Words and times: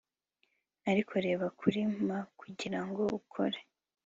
ariko 0.89 1.13
reba 1.25 1.45
kuri 1.59 1.79
ma 2.07 2.19
kugirango 2.39 3.03
ukore 3.19 3.59